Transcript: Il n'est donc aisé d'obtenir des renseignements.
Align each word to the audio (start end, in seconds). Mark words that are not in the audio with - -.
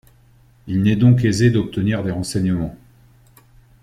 Il 0.65 0.81
n'est 0.81 0.95
donc 0.95 1.23
aisé 1.25 1.51
d'obtenir 1.51 2.01
des 2.03 2.09
renseignements. 2.09 2.75